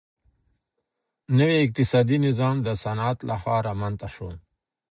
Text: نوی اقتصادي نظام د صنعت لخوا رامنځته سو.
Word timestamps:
نوی 1.37 1.55
اقتصادي 1.63 2.17
نظام 2.27 2.55
د 2.67 2.67
صنعت 2.83 3.17
لخوا 3.29 3.57
رامنځته 3.69 4.07
سو. 4.15 4.29